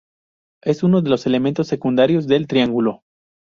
[0.63, 3.03] Es uno de los elementos secundarios del triángulo.